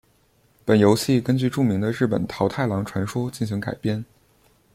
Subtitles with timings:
[0.65, 4.03] 本游戏根据著名的日本桃太郎传说进行改编。